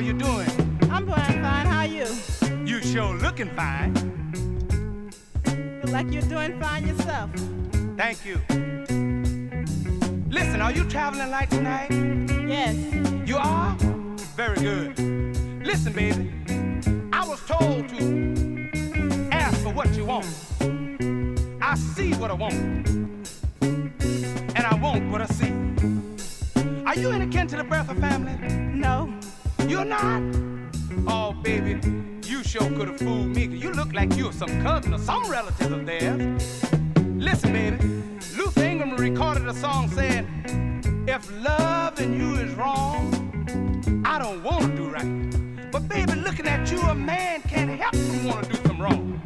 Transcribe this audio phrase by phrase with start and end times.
[0.00, 0.48] are you doing?
[0.90, 1.66] I'm doing fine.
[1.66, 2.06] How are you?
[2.64, 3.92] You sure looking fine.
[5.82, 7.28] Look like you're doing fine yourself.
[7.98, 8.40] Thank you.
[10.30, 11.90] Listen, are you traveling light tonight?
[12.48, 12.76] Yes.
[13.28, 13.76] You are?
[14.36, 14.98] Very good.
[15.66, 16.32] Listen, baby.
[17.12, 20.26] I was told to ask for what you want.
[21.60, 22.54] I see what I want.
[23.60, 25.52] And I want what I see.
[26.86, 28.38] Are you any kin to the Breather family?
[28.74, 29.19] No.
[29.70, 30.20] You're not?
[31.06, 31.78] Oh, baby,
[32.26, 33.46] you sure could have fooled me.
[33.46, 36.64] You look like you're some cousin or some relative of theirs.
[37.06, 37.76] Listen, baby,
[38.36, 40.26] Luther Ingram recorded a song saying,
[41.06, 45.70] If loving you is wrong, I don't want to do right.
[45.70, 49.22] But, baby, looking at you, a man can't help but want to do some wrong.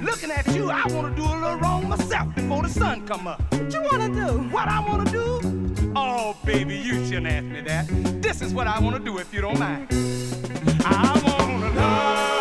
[0.00, 3.26] Looking at you, I want to do a little wrong myself before the sun come
[3.26, 3.42] up.
[3.52, 4.38] What you want to do?
[4.48, 5.65] What I want to do?
[5.98, 7.86] Oh, baby, you shouldn't ask me that.
[8.20, 9.88] This is what I want to do if you don't mind.
[10.84, 12.35] I want to love.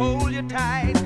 [0.00, 0.99] hold you tight.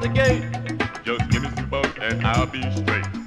[0.00, 0.42] the gate.
[1.04, 3.19] Just give me some bucks and I'll be straight.